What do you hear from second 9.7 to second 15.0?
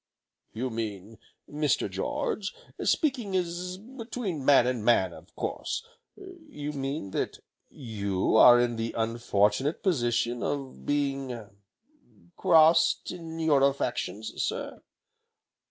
position of being crossed in your affections, sir?"